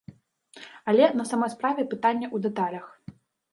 [0.93, 2.85] Але, на самой справе, пытанне ў дэталях.